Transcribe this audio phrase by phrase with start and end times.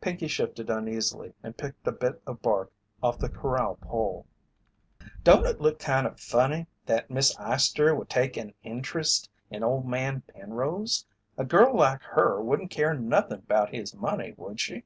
[0.00, 2.70] Pinkey shifted uneasily and picked a bit of bark
[3.02, 4.24] off the corral pole.
[5.24, 10.20] "Don't it look kinda funny that Miss Eyester would take any in'trist in Old Man
[10.32, 11.04] Penrose?
[11.36, 14.84] A girl like her wouldn't care nothin' about his money, would she?"